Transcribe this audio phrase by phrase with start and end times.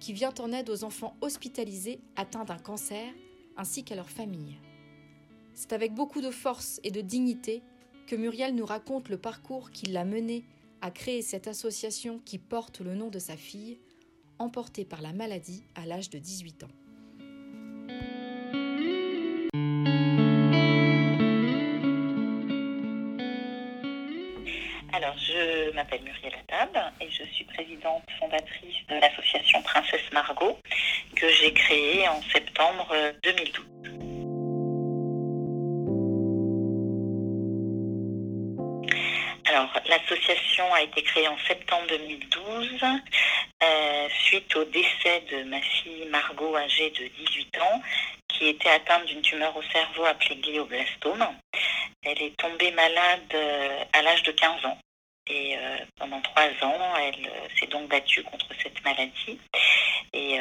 [0.00, 3.12] qui vient en aide aux enfants hospitalisés atteints d'un cancer,
[3.56, 4.58] ainsi qu'à leurs familles.
[5.54, 7.62] C'est avec beaucoup de force et de dignité
[8.06, 10.44] que Muriel nous raconte le parcours qui l'a menée
[10.80, 13.78] à créer cette association qui porte le nom de sa fille,
[14.38, 16.87] emportée par la maladie à l'âge de 18 ans.
[25.68, 30.58] Je m'appelle Muriel Attab et je suis présidente fondatrice de l'association Princesse Margot
[31.14, 33.66] que j'ai créée en septembre 2012.
[39.46, 42.84] Alors, l'association a été créée en septembre 2012
[43.62, 47.82] euh, suite au décès de ma fille Margot, âgée de 18 ans,
[48.28, 51.26] qui était atteinte d'une tumeur au cerveau appelée glioblastome.
[52.02, 54.78] Elle est tombée malade euh, à l'âge de 15 ans.
[55.28, 59.38] Et euh, pendant trois ans, elle euh, s'est donc battue contre cette maladie.
[60.12, 60.38] Et,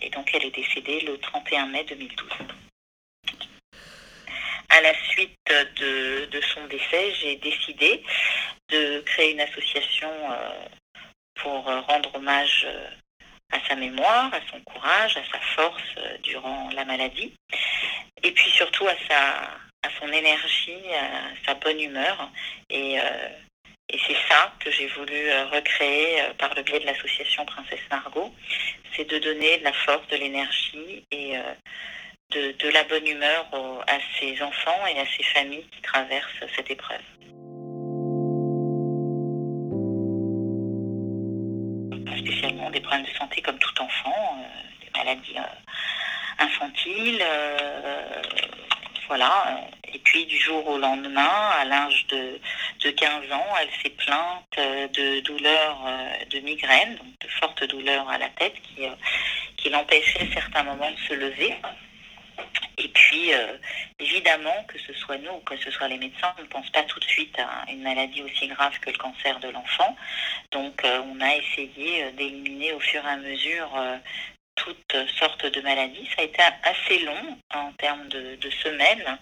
[0.00, 2.28] et, donc, elle est décédée le 31 mai 2012.
[4.68, 8.02] À la suite de, de son décès, j'ai décidé
[8.68, 10.10] de créer une association
[11.34, 12.66] pour rendre hommage
[13.52, 17.34] à sa mémoire, à son courage, à sa force durant la maladie,
[18.22, 19.50] et puis surtout à sa,
[19.82, 22.30] à son énergie, à sa bonne humeur.
[22.70, 23.28] Et, euh,
[23.88, 27.80] et c'est ça que j'ai voulu euh, recréer euh, par le biais de l'association Princesse
[27.90, 28.34] Margot,
[28.94, 31.34] c'est de donner de la force, de l'énergie et
[32.30, 33.46] de, de, la bonne humeur
[33.86, 37.02] à ses enfants et à ses familles qui traversent cette épreuve.
[42.18, 44.42] Spécialement des problèmes de santé comme tout enfant,
[44.80, 45.36] des maladies
[46.38, 47.22] infantiles,
[49.08, 49.68] voilà.
[50.24, 52.40] Du jour au lendemain, à l'âge de,
[52.90, 55.78] 15 ans, elle s'est plainte de douleurs
[56.30, 58.94] de migraine, donc de fortes douleurs à la tête qui, euh,
[59.56, 61.54] qui l'empêchaient certains moments de se lever.
[62.78, 63.56] Et puis, euh,
[63.98, 66.82] évidemment, que ce soit nous ou que ce soit les médecins, on ne pense pas
[66.82, 69.96] tout de suite à une maladie aussi grave que le cancer de l'enfant.
[70.52, 73.70] Donc, euh, on a essayé d'éliminer au fur et à mesure
[74.56, 76.08] toutes sortes de maladies.
[76.16, 79.18] Ça a été assez long en termes de, semaines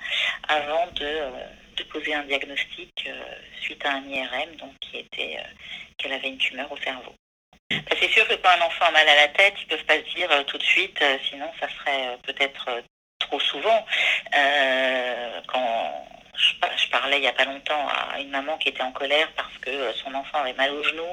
[0.49, 3.23] avant de, poser un diagnostic euh,
[3.61, 5.43] suite à un IRM, donc qui était euh,
[5.97, 7.15] qu'elle avait une tumeur au cerveau.
[7.71, 9.85] Bah, c'est sûr que quand un enfant a mal à la tête, ils ne peuvent
[9.85, 12.83] pas se dire euh, tout de suite, sinon ça serait peut-être
[13.21, 13.87] trop souvent.
[15.47, 19.31] quand je, parlais il n'y a pas longtemps à une maman qui était en colère
[19.37, 21.07] parce que euh, son enfant avait mal au genou,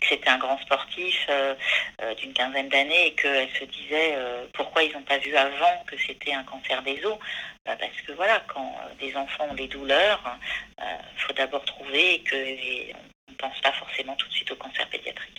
[0.00, 1.54] que c'était un grand sportif euh,
[2.02, 4.16] euh, d'une quinzaine d'années et qu'elle se disait
[4.52, 7.18] pourquoi ils n'ont pas vu avant que c'était un cancer des os?
[7.64, 10.22] Bah, parce que voilà, quand des enfants ont des douleurs,
[10.78, 12.36] il faut d'abord trouver que
[13.28, 15.35] on ne pense pas forcément tout de suite au cancer pédiatrique.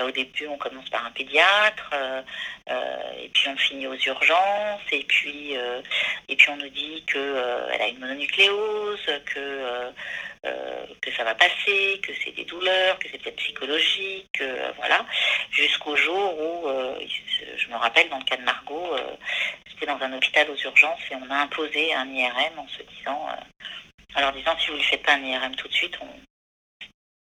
[0.00, 2.22] Euh, au début, on commence par un pédiatre, euh,
[2.70, 5.56] euh, et puis on finit aux urgences, et puis,
[6.48, 9.92] on nous dit qu'elle a une mononucléose, que,
[11.00, 14.42] que ça va passer, que c'est des douleurs, que c'est peut-être psychologique,
[14.76, 15.04] voilà,
[15.52, 16.68] jusqu'au jour où,
[17.56, 18.96] je me rappelle, dans le cas de Margot,
[19.68, 23.28] c'était dans un hôpital aux urgences, et on a imposé un IRM en se disant,
[24.16, 25.96] alors disant, si vous ne lui faites pas un IRM tout de suite,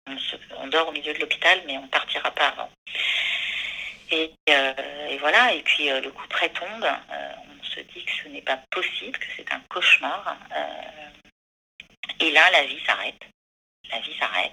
[0.08, 2.70] on, dort au milieu de l'hôpital, mais on partira pas avant.
[4.12, 8.12] Et, euh, voilà, et puis euh, le coup près tombe, euh, on se dit que
[8.12, 10.38] ce n'est pas possible, que c'est un cauchemar.
[12.20, 13.22] et là, la vie s'arrête.
[13.92, 14.52] La vie s'arrête,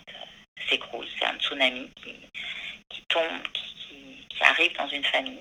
[0.69, 1.07] s'écroule.
[1.19, 1.91] C'est un tsunami
[2.89, 5.39] qui, tombe, qui, arrive dans une famille.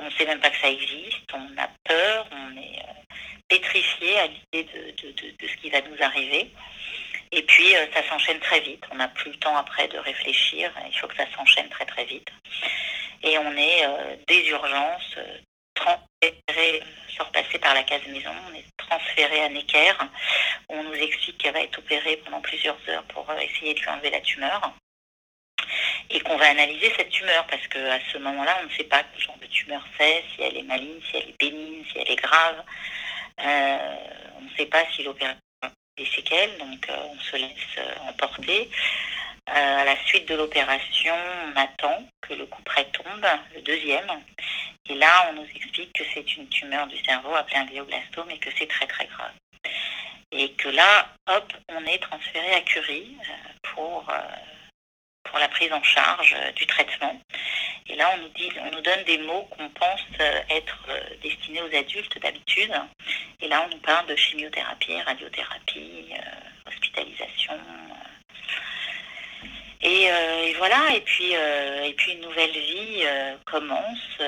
[0.00, 2.82] On ne sait même pas que ça existe, on a peur, on est
[3.48, 6.50] pétrifié à l'idée de, ce qui va nous arriver.
[7.32, 8.82] Et puis, euh, ça s'enchaîne très vite.
[8.90, 10.72] On n'a plus le temps après de réfléchir.
[10.86, 12.28] Il faut que ça s'enchaîne très, très vite.
[13.22, 15.38] Et on est euh, des urgences, euh,
[15.74, 16.82] transféré,
[17.16, 17.24] sans
[17.60, 18.30] par la case maison.
[18.50, 19.92] On est transféré à Necker.
[20.68, 24.10] On nous explique qu'elle va être opérée pendant plusieurs heures pour essayer de lui enlever
[24.10, 24.72] la tumeur
[26.10, 29.22] et qu'on va analyser cette tumeur parce qu'à ce moment-là, on ne sait pas quel
[29.22, 32.16] genre de tumeur c'est, si elle est maligne, si elle est bénigne, si elle est
[32.16, 32.62] grave.
[33.40, 33.96] Euh,
[34.38, 38.08] on ne sait pas si l'opération a des séquelles, donc euh, on se laisse euh,
[38.08, 38.70] emporter.
[39.46, 41.14] à la suite de l'opération,
[41.46, 44.08] on attend que le coup près tombe, le deuxième.
[44.90, 48.38] Et là, on nous explique que c'est une tumeur du cerveau appelée un glioblastome et
[48.38, 49.32] que c'est très très grave.
[50.32, 53.16] Et que là, hop, on est transféré à Curie
[53.62, 54.06] pour,
[55.28, 57.20] pour la prise en charge du traitement.
[57.86, 60.04] Et là, on nous, dit, on nous donne des mots qu'on pense
[60.50, 60.78] être
[61.22, 62.72] destinés aux adultes d'habitude.
[63.40, 66.12] Et là, on nous parle de chimiothérapie, radiothérapie,
[66.66, 67.58] hospitalisation.
[69.84, 74.18] Euh, et, voilà, et puis, euh, et puis une nouvelle vie euh, commence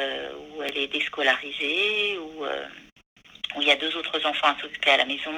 [0.53, 4.97] où elle est déscolarisée, où, où il y a deux autres enfants à s'occuper à
[4.99, 5.33] la maison,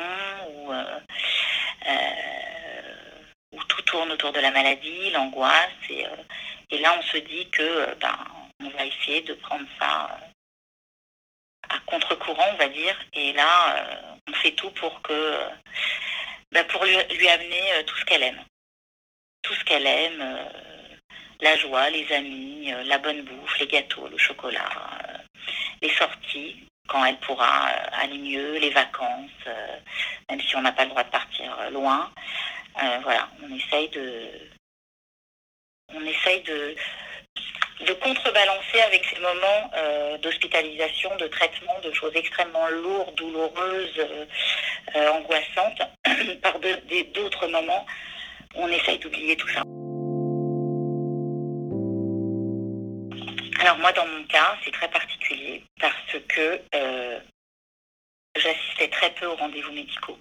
[3.93, 5.71] tourne autour de la maladie, l'angoisse.
[5.91, 6.05] Et,
[6.71, 8.19] et là, on se dit que ben,
[8.65, 10.19] on va essayer de prendre ça
[11.69, 12.97] à contre-courant, on va dire.
[13.12, 13.87] Et là,
[14.29, 15.37] on fait tout pour que
[16.50, 18.43] ben, pour lui, amener tout ce qu'elle aime
[19.43, 20.49] tout ce qu'elle aime, euh,
[21.41, 24.71] la joie, les amis, euh, la bonne bouffe, les gâteaux, le chocolat,
[25.09, 25.19] euh,
[25.83, 27.67] les sorties, quand elle pourra
[28.00, 29.31] aller mieux, les vacances,
[30.29, 32.11] même si on n'a pas le droit de partir loin.
[33.02, 34.28] Voilà, on essaye de,
[35.94, 36.74] on essaye de,
[37.86, 39.70] de contrebalancer avec ces moments
[40.22, 44.06] d'hospitalisation, de traitement, de choses extrêmement lourdes, douloureuses,
[44.94, 45.82] angoissantes,
[46.42, 47.86] par d'autres moments
[48.54, 49.62] on essaye d'oublier tout ça.
[53.60, 57.20] Alors moi, dans mon cas, c'est très particulier parce que euh,
[58.36, 60.19] j'assistais très peu aux rendez-vous médicaux.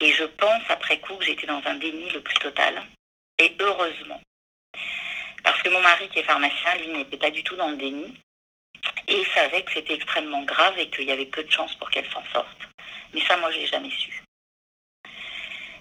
[0.00, 2.82] Et je pense après coup que j'étais dans un déni le plus total.
[3.38, 4.20] Et heureusement.
[5.42, 8.18] Parce que mon mari, qui est pharmacien, lui, n'était pas du tout dans le déni.
[9.08, 11.90] Et il savait que c'était extrêmement grave et qu'il y avait peu de chances pour
[11.90, 12.68] qu'elle s'en sorte.
[13.12, 14.22] Mais ça, moi, je l'ai jamais su.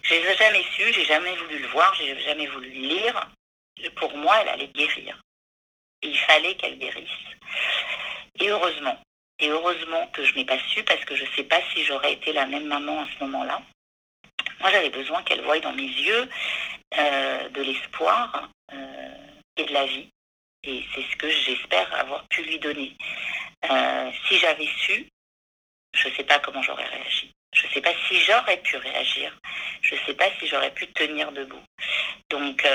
[0.04, 3.30] Je l'ai jamais su, j'ai jamais voulu le voir, j'ai jamais voulu le lire.
[3.96, 5.20] Pour moi, elle allait guérir.
[6.02, 7.10] il fallait qu'elle guérisse.
[8.40, 9.00] Et heureusement.
[9.40, 12.14] Et heureusement que je n'ai pas su parce que je ne sais pas si j'aurais
[12.14, 13.62] été la même maman à ce moment-là.
[14.64, 16.30] Moi, j'avais besoin qu'elle voie dans mes yeux
[16.98, 19.16] euh, de l'espoir euh,
[19.58, 20.08] et de la vie.
[20.64, 22.96] Et c'est ce que j'espère avoir pu lui donner.
[23.70, 25.06] Euh, si j'avais su,
[25.94, 27.30] je ne sais pas comment j'aurais réagi.
[27.54, 29.38] Je ne sais pas si j'aurais pu réagir.
[29.82, 31.64] Je ne sais pas si j'aurais pu tenir debout.
[32.30, 32.66] Donc,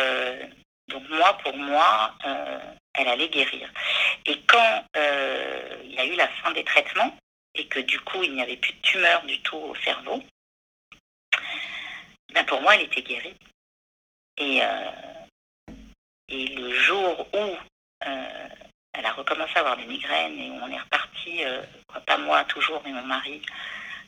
[0.88, 2.14] donc moi, pour moi,
[2.94, 3.73] elle allait guérir.
[4.26, 7.17] Et quand il y a eu la fin des traitements
[7.55, 10.23] et que du coup, il n'y avait plus de tumeur du tout au cerveau,
[12.32, 13.36] ben pour moi, elle était guérie.
[14.36, 14.60] Et,
[16.28, 17.56] et le jour où
[18.00, 21.42] elle a recommencé à avoir des migraines et où on est reparti,
[22.06, 23.42] pas moi toujours, mais mon mari,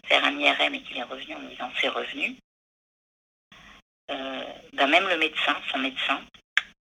[0.07, 2.37] faire un IRM et qu'il est revenu en me disant c'est revenu,
[4.11, 6.21] euh, ben même le médecin, son médecin,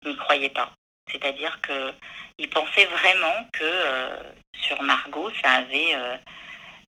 [0.03, 0.71] n'y croyait pas.
[1.11, 4.17] C'est-à-dire qu'il pensait vraiment que euh,
[4.55, 6.17] sur Margot, ça avait euh,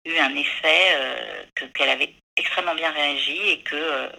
[0.05, 4.09] eu un effet, qu'elle avait extrêmement bien réagi et que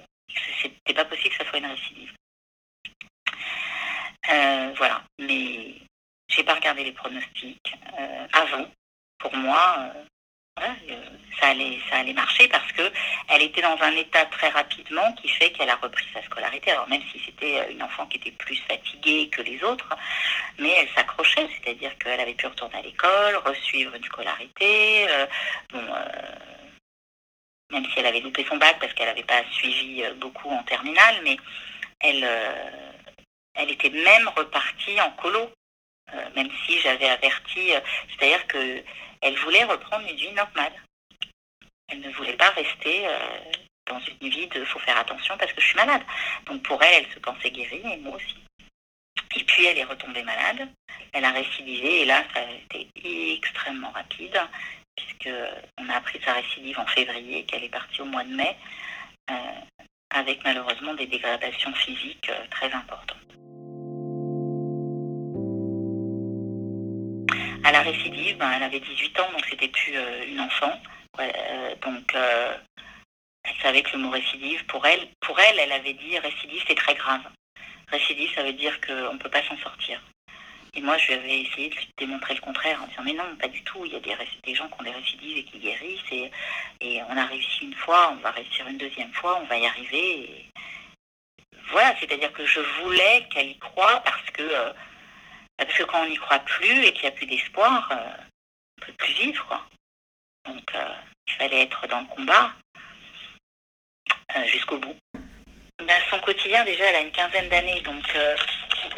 [0.62, 2.12] c'était pas possible que ça soit une récidive.
[4.76, 5.74] voilà, mais
[6.28, 7.74] j'ai pas regardé les pronostics
[8.32, 8.66] avant.
[9.18, 9.92] Pour moi,
[11.40, 12.90] ça allait, ça allait marcher parce que
[13.28, 16.70] elle était dans un état très rapidement qui fait qu'elle a repris sa scolarité.
[16.70, 19.88] Alors même si c'était euh, une enfant qui était plus fatiguée que les autres,
[20.58, 25.08] mais elle s'accrochait, c'est-à-dire qu'elle avait pu retourner à l'école, resuivre une scolarité.
[25.08, 25.26] Euh,
[25.74, 26.04] euh,
[27.72, 31.16] même si elle avait loupé son bac parce qu'elle n'avait pas suivi beaucoup en terminale,
[31.24, 31.36] mais
[32.00, 32.28] elle,
[33.54, 35.50] elle était même repartie en colo.
[36.34, 37.72] même si j'avais averti,
[38.08, 38.82] c'est-à-dire que
[39.20, 40.72] elle voulait reprendre une vie normale.
[41.88, 43.52] Elle ne voulait pas rester euh,
[43.86, 46.02] dans une vie de faut faire attention parce que je suis malade.
[46.46, 48.36] Donc pour elle, elle se pensait guérie et moi aussi.
[49.36, 50.68] Et puis elle est retombée malade,
[51.12, 54.40] elle a récidivé et là ça a été extrêmement rapide
[54.96, 55.30] puisque
[55.78, 58.56] on a appris sa récidive en février, qu'elle est partie au mois de mai,
[59.30, 59.34] euh,
[60.10, 63.16] avec malheureusement des dégradations physiques euh, très importantes.
[67.64, 70.72] À la récidive, ben, elle avait 18 ans, donc c'était plus euh, une enfant.
[71.82, 76.62] Donc elle savait que le mot récidive, pour elle, pour elle, elle avait dit récidive,
[76.68, 77.22] c'est très grave.
[77.88, 80.00] Récidive, ça veut dire qu'on ne peut pas s'en sortir.
[80.76, 83.34] Et moi, je lui avais essayé de lui démontrer le contraire en disant mais non,
[83.36, 83.84] pas du tout.
[83.86, 86.12] Il y a des, gens qui ont des récidives et qui guérissent.
[86.12, 86.30] Et,
[86.82, 89.66] et, on a réussi une fois, on va réussir une deuxième fois, on va y
[89.66, 90.44] arriver.
[91.70, 94.72] Voilà, c'est-à-dire que je voulais qu'elle y croie parce que
[95.56, 98.80] parce que quand on n'y croit plus et qu'il n'y a plus d'espoir, euh, on
[98.80, 99.68] ne peut plus vivre.
[100.44, 100.94] Donc euh,
[101.26, 102.52] il fallait être dans le combat
[104.36, 104.96] euh, jusqu'au bout.
[106.10, 108.04] Son quotidien, déjà, elle a une quinzaine d'années, donc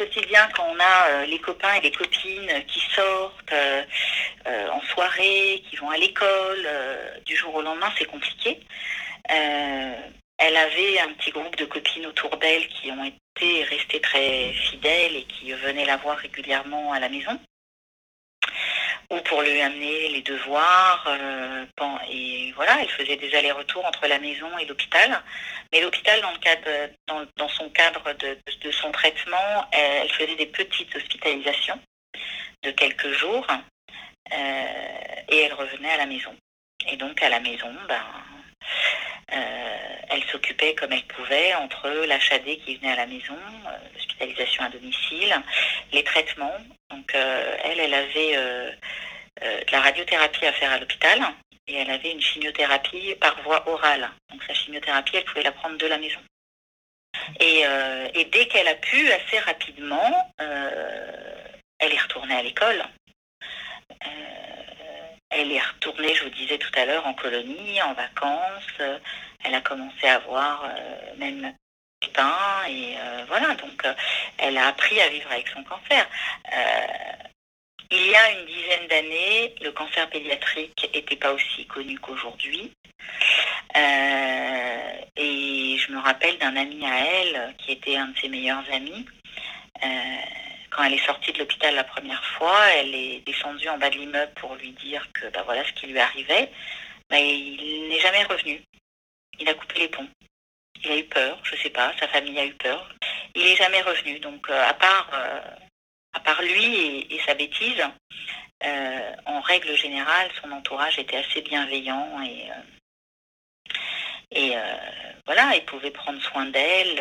[0.05, 3.53] quotidien, quand on a les copains et les copines qui sortent
[4.45, 6.67] en soirée, qui vont à l'école,
[7.25, 8.59] du jour au lendemain, c'est compliqué.
[9.25, 15.15] elle avait un petit groupe de copines autour d'elle qui ont été restées très fidèles
[15.17, 17.39] et qui venaient la voir régulièrement à la maison
[19.09, 21.05] ou pour lui amener les devoirs.
[21.07, 21.65] Euh,
[22.09, 25.21] et voilà, elle faisait des allers-retours entre la maison et l'hôpital.
[25.71, 26.93] Mais l'hôpital, dans, le cadre,
[27.35, 31.79] dans, son cadre de, son traitement, elle, faisait des petites hospitalisations
[32.63, 33.47] de quelques jours
[34.33, 36.35] euh, et elle revenait à la maison.
[36.87, 38.38] Et donc à la maison, ben, euh,
[39.27, 43.37] elle s'occupait comme elle pouvait entre l'HAD qui venait à la maison,
[43.93, 45.35] l'hospitalisation à domicile,
[45.91, 46.57] les traitements.
[46.89, 48.35] Donc elle, elle avait
[49.43, 51.21] euh, de la radiothérapie à faire à l'hôpital
[51.67, 54.09] et elle avait une chimiothérapie par voie orale.
[54.31, 56.19] Donc sa chimiothérapie, elle pouvait la prendre de la maison.
[57.39, 61.47] Et, euh, dès qu'elle a pu, assez rapidement, euh,
[61.79, 62.83] elle est retournée à l'école.
[65.29, 68.81] Elle est retournée, je vous disais tout à l'heure, en colonie, en vacances.
[69.43, 70.69] elle a commencé à voir
[71.17, 71.53] même
[72.13, 72.35] pain
[72.67, 72.95] et
[73.27, 73.53] voilà.
[73.55, 73.85] Donc,
[74.37, 76.07] elle a appris à vivre avec son cancer.
[77.91, 82.71] Il y a une dizaine d'années, le cancer pédiatrique n'était pas aussi connu qu'aujourd'hui.
[83.75, 88.63] Euh, et je me rappelle d'un ami à elle, qui était un de ses meilleurs
[88.71, 89.07] amis.
[90.69, 93.89] Euh, quand elle est sortie de l'hôpital la première fois, elle est descendue en bas
[93.89, 96.51] de l'immeuble pour lui dire que bah, voilà ce qui lui arrivait.
[97.11, 98.61] Il n'est jamais revenu.
[99.39, 100.07] Il a coupé les ponts.
[100.83, 102.89] Il a eu peur, je ne sais pas, sa famille a eu peur.
[103.35, 104.19] Il n'est jamais revenu.
[104.19, 105.09] Donc, euh, à part
[106.13, 107.83] à part lui et, sa bêtise,
[108.63, 113.73] euh, en règle générale, son entourage était assez bienveillant et, euh,
[114.31, 114.61] et euh,
[115.25, 116.99] voilà, il pouvait prendre soin d'elle.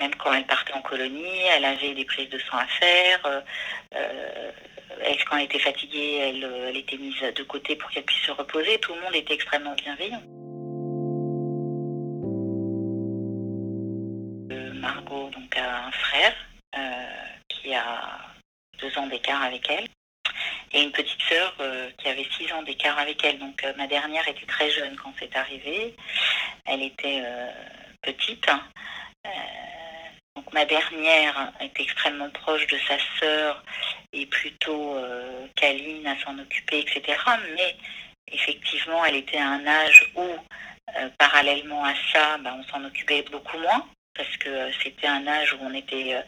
[0.00, 3.42] Même quand elle partait en colonie, elle avait des prises de sang à faire.
[3.92, 8.32] elle, quand elle était fatiguée, elle, elle était mise de côté pour qu'elle puisse se
[8.32, 8.78] reposer.
[8.78, 10.22] Tout le monde était extrêmement bienveillant.
[14.74, 16.34] Margot donc a un frère
[17.48, 18.20] qui a
[18.80, 19.86] deux ans d'écart avec elle,
[20.72, 23.38] et une petite sœur euh, qui avait six ans d'écart avec elle.
[23.38, 25.94] Donc euh, ma dernière était très jeune quand c'est arrivé.
[26.64, 27.50] Elle était euh,
[28.02, 28.46] petite.
[30.52, 33.62] Ma dernière était extrêmement proche de sa sœur
[34.12, 34.96] et plutôt
[35.56, 37.18] câline à s'en occuper, etc.
[37.54, 37.76] Mais
[38.32, 40.26] effectivement, elle était à un âge où,
[41.18, 45.58] parallèlement à ça, bah, on s'en occupait beaucoup moins parce que c'était un âge où
[45.62, 46.22] on était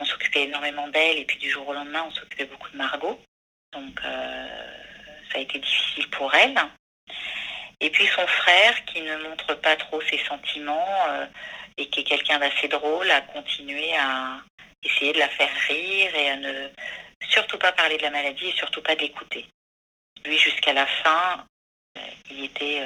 [0.00, 3.18] on s'occupait énormément d'elle et puis du jour au lendemain, on s'occupait beaucoup de Margot.
[3.72, 4.46] Donc euh,
[5.30, 6.54] ça a été difficile pour elle.
[7.80, 11.26] Et puis son frère, qui ne montre pas trop ses sentiments euh,
[11.76, 14.40] et qui est quelqu'un d'assez drôle, a continué à
[14.82, 16.68] essayer de la faire rire et à ne
[17.28, 19.46] surtout pas parler de la maladie et surtout pas d'écouter.
[20.24, 21.46] Lui, jusqu'à la fin,
[21.98, 22.82] euh, il était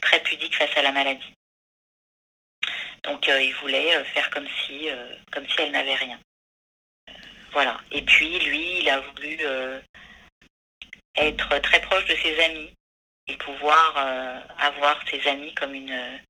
[0.00, 1.32] très pudique face à la maladie.
[3.04, 4.88] Donc il voulait faire comme si,
[5.30, 6.18] comme si elle n'avait rien.
[7.56, 7.80] Voilà.
[7.90, 9.80] Et puis lui, il a voulu euh,
[11.16, 12.70] être très proche de ses amis
[13.28, 16.20] et pouvoir euh, avoir ses amis comme une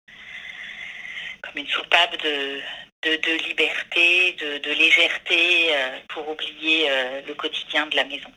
[1.42, 2.60] comme une soupape de,
[3.02, 6.88] de, liberté, de, légèreté euh, pour oublier
[7.24, 8.32] le quotidien de la maison.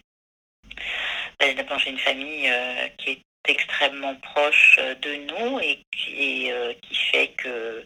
[1.39, 2.53] D'abord, j'ai une famille
[2.97, 6.51] qui est extrêmement proche de nous et qui
[7.11, 7.83] fait que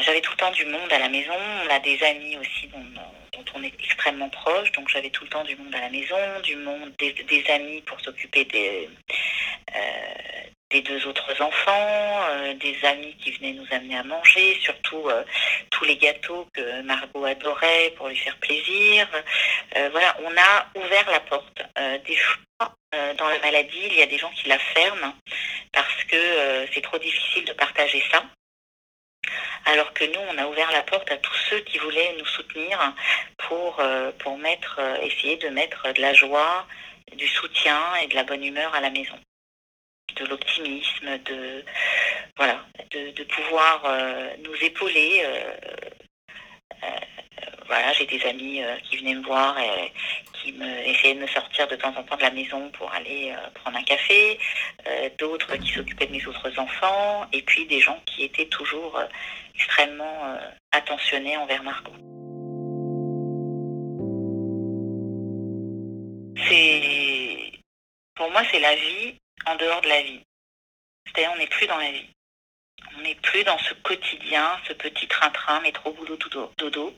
[0.00, 1.32] j'avais tout le temps du monde à la maison.
[1.64, 2.82] On a des amis aussi dont,
[3.54, 4.72] on est extrêmement proche.
[4.72, 8.00] Donc j'avais tout le temps du monde à la maison, du monde des, amis pour
[8.00, 8.88] s'occuper des,
[9.74, 9.80] euh,
[10.70, 15.22] des deux autres enfants, euh, des amis qui venaient nous amener à manger, surtout euh,
[15.70, 19.06] tous les gâteaux que Margot adorait pour lui faire plaisir.
[19.90, 21.62] voilà, on a ouvert la porte.
[22.06, 22.74] des fois,
[23.18, 25.14] dans la maladie, il y a des gens qui la ferment
[25.72, 28.22] parce que c'est trop difficile de partager ça.
[29.72, 32.78] Alors que nous, on a ouvert la porte à tous ceux qui voulaient nous soutenir
[33.48, 36.66] pour, euh, pour mettre, euh, essayer de mettre de la joie,
[37.16, 39.18] du soutien et de la bonne humeur à la maison.
[40.16, 41.64] De l'optimisme, de,
[42.36, 42.60] voilà,
[42.90, 45.24] de, pouvoir euh, nous épauler
[47.66, 49.92] voilà, j'ai des amis qui venaient me voir et
[50.34, 53.32] qui me, essayaient de me sortir de temps en temps de la maison pour aller
[53.54, 54.38] prendre un café,
[55.16, 59.00] d'autres qui s'occupaient de mes autres enfants, et puis des gens qui étaient toujours
[59.54, 60.36] extrêmement
[60.70, 61.92] attentionnés envers Margot.
[66.48, 67.52] C'est,
[68.14, 69.14] pour moi, c'est la vie
[69.46, 70.20] en dehors de la vie.
[71.06, 72.08] C'est-à-dire, on n'est plus dans la vie.
[72.96, 76.18] On n'est plus dans ce quotidien, ce petit train-train, métro, boulot,
[76.58, 76.94] dodo.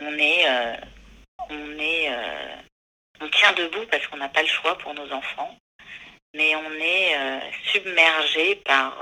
[0.00, 0.46] On est,
[1.48, 2.10] on est,
[3.20, 5.56] on tient debout parce qu'on n'a pas le choix pour nos enfants,
[6.34, 7.16] mais on est
[7.72, 8.98] submergé par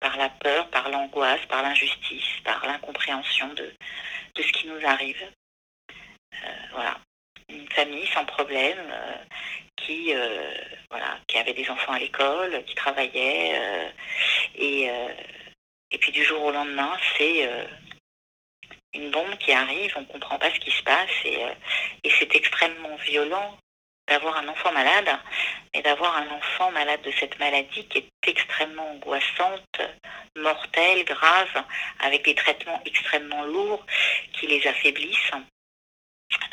[0.00, 3.72] par la peur, par l'angoisse, par l'injustice, par l'incompréhension de,
[4.36, 5.22] ce qui nous arrive.
[5.90, 6.98] Euh, voilà.
[7.48, 9.14] Une famille sans problème, euh,
[9.76, 10.54] qui, euh,
[11.26, 13.92] qui avait des enfants à l'école, qui travaillait,
[14.54, 14.88] et,
[15.98, 17.48] puis du jour au lendemain, c'est
[18.94, 22.96] une bombe qui arrive, on ne comprend pas ce qui se passe, et c'est extrêmement
[22.96, 23.58] violent
[24.10, 25.08] d'avoir un enfant malade,
[25.72, 29.80] mais d'avoir un enfant malade de cette maladie qui est extrêmement angoissante,
[30.36, 31.64] mortelle, grave,
[32.00, 33.86] avec des traitements extrêmement lourds
[34.32, 35.30] qui les affaiblissent.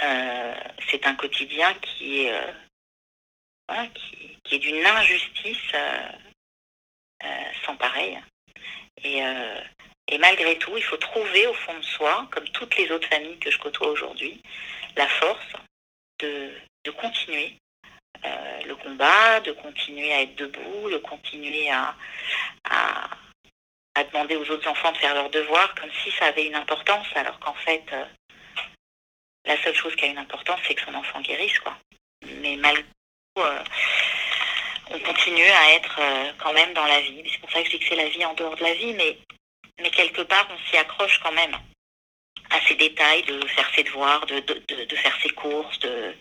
[0.04, 0.56] Euh,
[0.90, 3.86] c'est un quotidien qui est, euh,
[4.52, 6.10] est d'une injustice euh,
[7.66, 8.20] sans pareil.
[9.04, 9.22] Et,
[10.08, 13.38] et malgré tout, il faut trouver au fond de soi, comme toutes les autres familles
[13.38, 14.42] que je côtoie aujourd'hui,
[14.96, 15.54] la force
[16.20, 16.52] de,
[16.88, 17.54] de continuer
[18.24, 21.94] euh, le combat, de continuer à être debout, de continuer à,
[24.14, 27.38] demander aux autres enfants de faire leurs devoirs comme si ça avait une importance, alors
[27.40, 28.06] qu'en fait, euh,
[29.46, 31.60] la seule chose qui a une importance, c'est que son enfant guérisse.
[31.60, 31.76] Quoi.
[32.42, 33.64] Mais malgré tout, euh,
[34.92, 36.00] on continue à être
[36.38, 37.24] quand même dans la vie.
[37.30, 38.94] C'est pour ça que je dis que c'est la vie en dehors de la vie,
[38.94, 39.18] mais,
[39.92, 41.56] quelque part, on s'y accroche quand même
[42.50, 46.16] à ces détails de faire ses devoirs, de, de, de faire ses courses, de,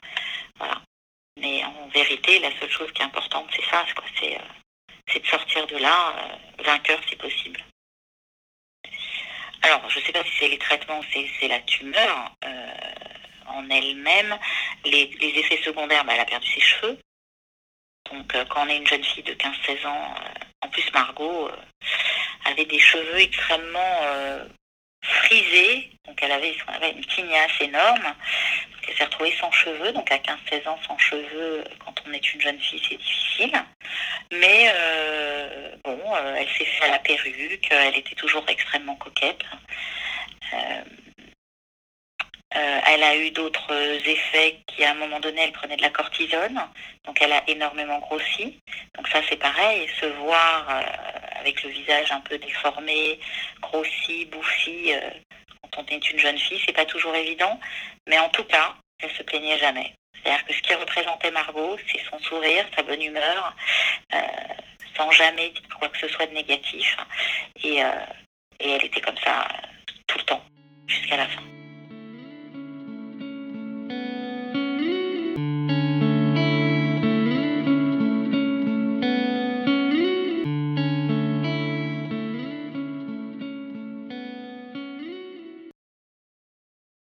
[0.59, 0.81] voilà.
[1.39, 3.85] Mais en vérité, la seule chose qui est importante, c'est ça,
[4.19, 7.63] c'est, euh, de sortir de là euh, vainqueur si possible.
[9.63, 12.75] Alors, je ne sais pas si c'est les traitements, c'est, c'est la tumeur euh,
[13.47, 14.39] en elle-même.
[14.85, 16.99] Les, effets secondaires, bah, elle a perdu ses cheveux.
[18.11, 20.15] Donc, quand on est une jeune fille de 15-16 ans,
[20.63, 21.51] en plus, Margot
[22.45, 24.01] avait des cheveux extrêmement
[25.07, 25.91] frisés.
[26.07, 28.15] Donc, elle avait, elle avait une tignasse énorme.
[28.89, 32.41] Elle s'est retrouvée sans cheveux, donc à 15-16 ans sans cheveux, quand on est une
[32.41, 33.53] jeune fille, c'est difficile.
[34.33, 39.43] Mais euh, bon, euh, elle s'est fait à la perruque, elle était toujours extrêmement coquette.
[40.53, 40.83] Euh,
[42.87, 43.73] elle a eu d'autres
[44.09, 46.61] effets qui, à un moment donné, elle prenait de la cortisone,
[47.05, 48.59] donc elle a énormément grossi.
[48.97, 50.83] Donc ça, c'est pareil, se voir
[51.39, 53.21] avec le visage un peu déformé,
[53.61, 54.93] grossi, bouffi,
[55.77, 57.59] quand on est une jeune fille, c'est pas toujours évident,
[58.07, 59.95] mais en tout cas, elle se plaignait jamais.
[60.15, 63.55] C'est-à-dire que ce qui représentait Margot, c'est son sourire, sa bonne humeur,
[64.15, 64.19] euh,
[64.97, 66.97] sans jamais dire quoi que ce soit de négatif.
[67.65, 67.93] Euh,
[68.61, 69.47] et elle était comme ça
[70.07, 70.43] tout le temps,
[70.87, 71.56] jusqu'à la fin.